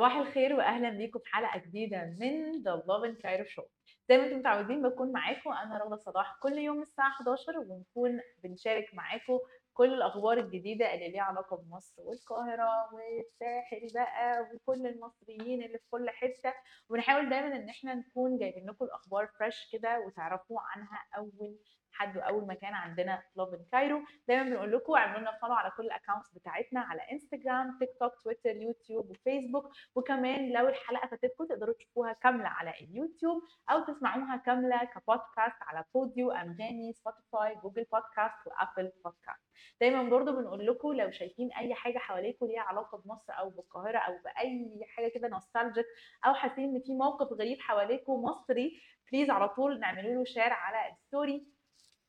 [0.00, 3.64] صباح الخير واهلا بيكم في حلقة جديدة من the Lovin Cairo Show.
[4.08, 8.94] زي ما أنتم متعودين بكون معاكم أنا رغدة صلاح كل يوم الساعة 11 وبنكون بنشارك
[8.94, 9.38] معاكم
[9.74, 16.10] كل الأخبار الجديدة اللي ليها علاقة بمصر والقاهرة والساحل بقى وكل المصريين اللي في كل
[16.10, 16.54] حتة.
[16.88, 21.56] ونحاول دايما إن إحنا نكون جايبين لكم الأخبار fresh كده وتعرفوا عنها أول
[22.00, 25.91] حد وأول مكان عندنا Lovin Cairo دايما بنقول لكم اعملوا لنا follow على كل ال
[25.91, 32.12] accounts بتاعتنا على انستجرام تيك توك تويتر يوتيوب وفيسبوك وكمان لو الحلقة فاتتكم تقدروا تشوفوها
[32.12, 38.92] كاملة على اليوتيوب أو تسمعوها كاملة كبودكاست على بوديو انغامي سبوتيفاي Google Podcasts و Apple
[39.04, 39.42] Podcasts
[39.80, 44.18] دايما برضو بنقول لكم لو شايفين أي حاجة حواليكم ليها علاقة بمصر أو بالقاهرة أو
[44.24, 45.86] بأي حاجة كده nostalgic
[46.26, 48.80] أو حاسين إن في موقف غريب حواليكم مصري
[49.12, 51.46] please على طول اعملوا له share على ال story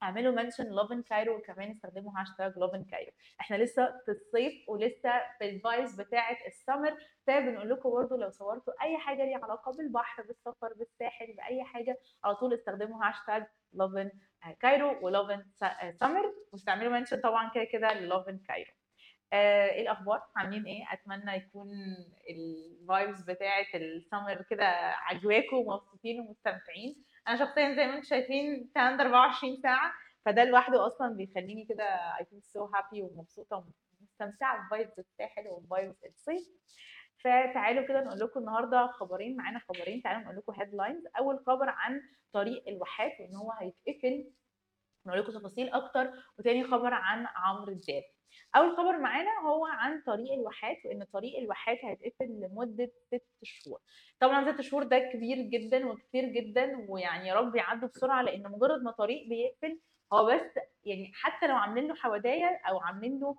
[0.04, 5.50] اعملوا mention Lovin Cairo وكمان استخدموا هاشتاج Lovin Cairo إحنا لسه في الصيف ولسه في
[5.50, 6.98] الفايز بتاعه السمر.
[7.28, 12.36] فبنقول لكم برضه لو صورتوا أي حاجة ليها علاقة بالبحر بالسفر بالساحل بأي حاجة على
[12.36, 14.12] طول استخدموا هاشتاج Lovin
[14.60, 15.46] Cairo و Lovin
[16.00, 16.34] Summer.
[16.52, 18.72] واستعملوا mention طبعا كده كده Lovin Cairo
[19.34, 21.70] آه، إيه الأخبار؟ عاملين إيه؟ أتمنى يكون
[22.30, 24.66] الفايبز بتاعه السمر كده
[24.96, 27.04] عاجباكم ومبسوطين ومستمتعين.
[27.28, 29.94] أنا شخصيا زي ما أنتم شايفين tan 24 ساعة
[30.26, 31.84] فده لوحده أصلا بيخليني كده
[32.20, 33.66] I feel so happy ومبسوطة
[34.02, 36.48] ومستمتعة ب vibes الساحل و vibes الصيف.
[37.24, 42.02] فتعالوا كده نقول لكم النهارده خبرين معانا خبرين تعالوا نقول لكم headlines أول خبر عن
[42.34, 44.32] طريق الواحات وإن هو هيتقفل
[45.06, 46.12] نقول لكم تفاصيل أكتر.
[46.40, 48.04] وتاني خبر عن عمرو دياب.
[48.56, 53.80] أول خبر معانا هو عن طريق الواحات وإن طريق الواحات هيتقفل لمدة ست شهور.
[54.20, 58.82] طبعا ست شهور ده كبير جدا وكتير جدا ويعني يا رب يعدوا بسرعة لأن مجرد
[58.84, 59.80] ما طريق بيقفل
[60.14, 63.36] هو بس يعني حتى لو عاملين له حوداية أو عاملين له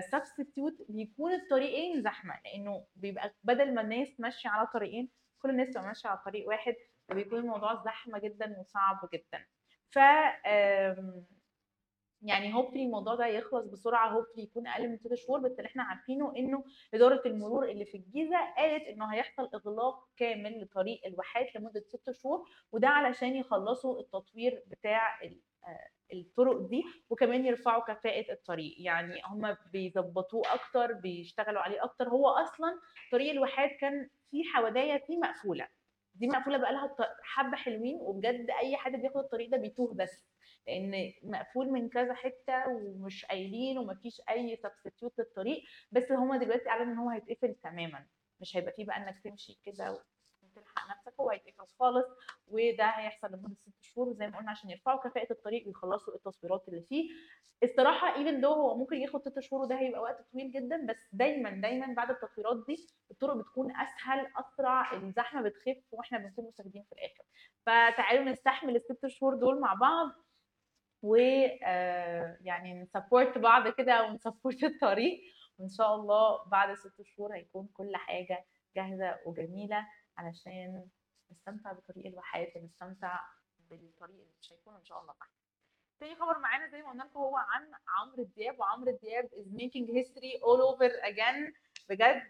[0.00, 5.08] substitute بيكون الطريقين زحمة لأنه بيبقى بدل ما الناس ماشية على طريقين
[5.38, 6.74] كل الناس تبقى ماشية على طريق واحد
[7.08, 9.46] فبيكون الموضوع زحمة جدا وصعب جدا.
[9.90, 9.98] ف
[12.22, 15.40] يعني hopefully الموضوع ده يخلص بسرعة hopefully يكون أقل من ست شهور.
[15.40, 20.62] بس اللي إحنا عارفينه إنه إدارة المرور اللي في الجيزة قالت إنه هيحصل إغلاق كامل
[20.62, 25.18] لطريق الواحات لمدة ست شهور وده علشان يخلصوا التطوير بتاع
[26.12, 28.74] الطرق دي وكمان يرفعوا كفاءة الطريق.
[28.78, 32.08] يعني هم بيظبطوه أكتر بيشتغلوا عليه أكتر.
[32.08, 32.80] هو أصلا
[33.12, 35.68] طريق الواحات كان فيه حوادية فيه مقفولة.
[36.14, 40.31] دي مقفولة بقالها حبة حلوين وبجد أي حد بياخد الطريق ده بيتوه بس.
[40.66, 45.62] لأن مقفول من كذا حتة ومش قايلين ومفيش أي سبستيوت للطريق
[45.92, 48.06] بس هما دلوقتي اعلنوا إن هو هيتقفل تماما.
[48.40, 50.02] مش هيبقى فيه بقى إنك تمشي كده
[50.42, 52.06] وتلحق نفسك هو هيتقفل خالص
[52.46, 56.82] وده هيحصل لمدة ست شهور وزي ما قلنا عشان يرفعوا كفاءة الطريق ويخلصوا التطويرات اللي
[56.82, 57.10] فيه.
[57.62, 61.50] الصراحة even though هو ممكن ياخد ست شهور وده هيبقى وقت طويل جدا بس دايما
[61.50, 67.24] دايما بعد التطويرات دي الطرق بتكون أسهل أسرع الزحمة بتخف وإحنا بنكون مستفيدين في الآخر.
[67.66, 70.08] فتعالوا نستحمل الست شهور دول مع بعض.
[71.02, 71.16] و
[72.40, 75.20] يعني ن support بعض كده ون support الطريق.
[75.58, 78.44] وإن شاء الله بعد ست شهور هيكون كل حاجة
[78.76, 79.86] جاهزة وجميلة
[80.16, 80.86] علشان
[81.32, 83.20] نستمتع بطريق الواحات ونستمتع
[83.58, 85.30] بالطريق اللي شايفينه إن شاء الله تحت.
[86.00, 89.86] تاني خبر معانا زي ما قلنا لكم هو عن عمرو دياب وعمرو دياب is making
[89.86, 91.52] history all over again.
[91.88, 92.22] بجد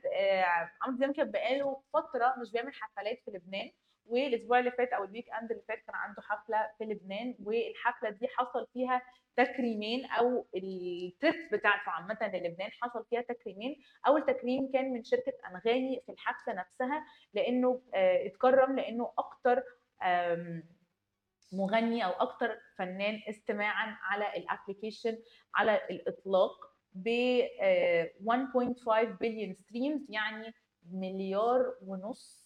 [0.82, 3.70] عمرو دياب كان بقاله فترة مش بيعمل حفلات في لبنان.
[4.12, 8.28] والأسبوع اللي فات أو ال weekend اللي فات كان عنده حفلة في لبنان والحفلة دي
[8.28, 9.02] حصل فيها
[9.36, 13.82] تكريمين أو ال trip بتاعته عامة للبنان حصل فيها تكريمين.
[14.06, 19.62] أول تكريم كان من شركة أنغامي في الحفلة نفسها لأنه اتكرم لأنه أكتر
[21.52, 25.18] مغني أو أكتر فنان استماعا على ال application
[25.54, 27.08] على الإطلاق ب
[28.24, 30.54] 1.5 billion streams يعني
[30.92, 32.41] مليار ونص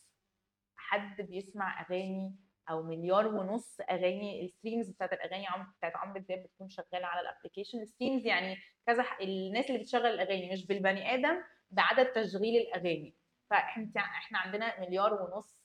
[0.89, 2.35] حد بيسمع أغاني
[2.71, 7.21] أو مليار ونص أغاني ال streams بتاعت الأغاني عم بتاعت عمرو دياب بتكون شغالة على
[7.21, 8.57] ال application ال streams يعني
[8.87, 13.15] كذا الناس اللي بتشغل الأغاني مش بالبني آدم بعدد تشغيل الأغاني.
[13.51, 15.59] فإحنا إحنا عندنا مليار ونص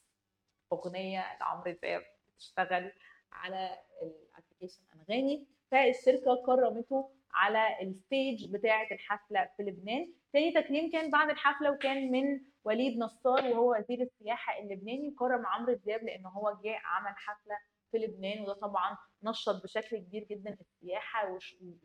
[0.74, 2.04] أغنية لعمرو دياب
[2.36, 2.92] بتشتغل
[3.32, 10.14] على ال application انغامي فالشركة كرمته على ال stage بتاعة الحفلة في لبنان.
[10.34, 15.74] تاني تكريم كان بعد الحفلة وكان من وليد نصار وهو وزير السياحة اللبناني كرم عمرو
[15.74, 17.56] دياب لأن هو جه عمل حفلة
[17.92, 21.38] في لبنان وده طبعا نشط بشكل كبير جدا السياحة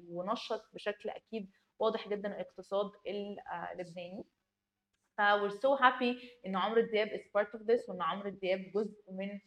[0.09, 4.25] ونشط بشكل أكيد واضح جدا الاقتصاد اللبناني.
[5.19, 9.13] ف we're so happy إن عمرو دياب is part of this وإن عمرو دياب جزء
[9.13, 9.41] من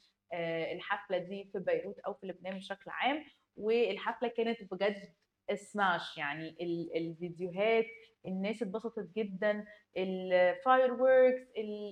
[0.73, 3.25] الحفلة دي في بيروت أو في لبنان بشكل عام.
[3.57, 5.13] والحفلة كانت بجد
[5.55, 7.85] سماش يعني ال- الفيديوهات
[8.25, 9.65] الناس اتبسطت جدا
[9.97, 11.41] ال fireworks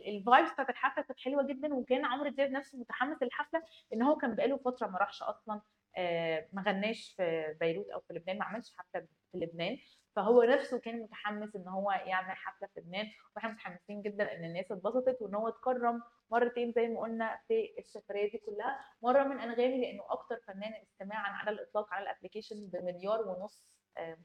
[0.08, 3.64] ال vibes بتاعت الحفلة كانت حلوة جدا وكان عمرو دياب نفسه متحمس للحفلة
[3.94, 5.62] إن هو كان بقاله فترة ما راحش أصلا
[5.98, 9.78] آه، ما غناش في بيروت أو في لبنان ما عملش حفلة في لبنان.
[10.16, 13.06] فهو نفسه كان متحمس إن هو يعمل حفلة في لبنان.
[13.36, 16.02] وإحنا متحمسين جدا إن الناس اتبسطت وإن هو اتكرم
[16.32, 18.80] مرتين زي ما قلنا في السفرية دي كلها.
[19.04, 23.64] مرة من أنغامي لأنه أكتر فنان استماعا على الإطلاق على الابلكيشن بمليار ونص
[23.98, 24.18] آه،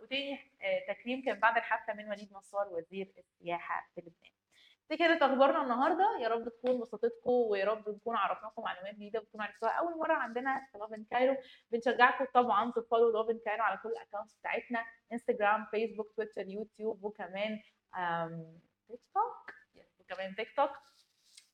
[0.00, 4.32] وتاني آه، تكريم كان بعد الحفلة من وليد نصار وزير السياحة في لبنان.
[4.90, 6.18] دي كانت أخبارنا النهارده.
[6.20, 9.72] يا رب تكون بسطتكم ويا رب نكون عرفناكم معلومات جديدة وتكونوا عرفتوها.
[9.72, 11.36] أول مرة عندنا في Lovin Cairo
[11.70, 14.84] بنشجعكم طبعا ت follow Lovin Cairo على كل ال accounts بتاعتنا.
[15.12, 17.60] انستجرام فيسبوك تويتر يوتيوب وكمان
[18.88, 19.54] تيك توك
[20.00, 20.70] وكمان تيك توك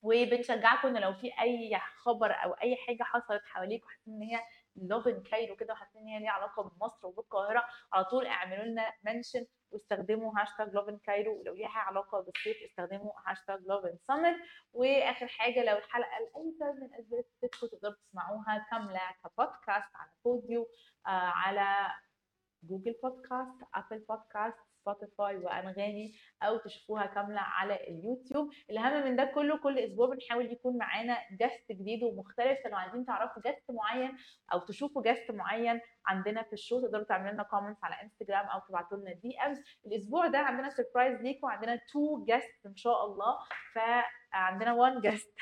[0.03, 4.41] وبنشجعكم إن لو في أي خبر أو أي حاجة حصلت حواليكم حاسين إن هي
[4.77, 9.47] Lovin Cairo كده وحاسين إن هي ليها علاقة بمصر وبالقاهره على طول اعملوا لنا mention
[9.71, 14.37] واستخدموا هاشتاج Lovin Cairo ولو ليها علاقة بالصيف استخدموا هاشتاج Lovin Summer.
[14.73, 16.89] وآخر حاجة لو الحلقة لأي سبب من
[17.41, 20.63] فاتتكم تقدروا تسمعوها كاملة كبودكاست على بوديو
[21.07, 21.93] آه على
[22.63, 26.13] Google Podcast Apple Podcast Spotify وأنغامي
[26.43, 28.51] أو تشوفوها كاملة على اليوتيوب.
[28.71, 32.59] الأهم من ده كله كل أسبوع بنحاول يكون معانا guest جديد ومختلف.
[32.65, 34.17] فلو عايزين تعرفوا guest معين
[34.53, 38.61] أو تشوفوا guest معين عندنا في ال show تقدروا تعملوا لنا comments على انستجرام أو
[38.69, 41.47] تبعتوا لنا DMs الأسبوع ده عندنا surprise ليكم.
[41.47, 43.39] عندنا two guests إن شاء الله.
[43.75, 45.35] فعندنا one guest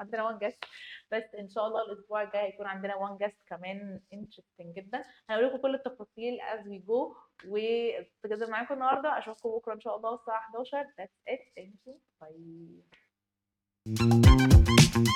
[0.00, 0.64] عندنا one guest
[1.12, 5.02] بس إن شاء الله الأسبوع الجاي هيكون عندنا one guest كمان interesting جدا.
[5.30, 7.16] هنقول لكم كل التفاصيل تفاصيل as we go
[7.48, 9.18] وكنت معاكم النهارده.
[9.18, 11.40] أشوفكم بكرة إن شاء الله الساعة 11 that's it.
[11.56, 11.94] Thank you.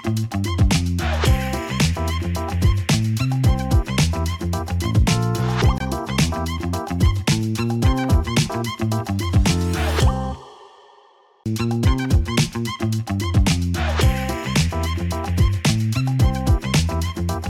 [0.05, 0.24] Bye.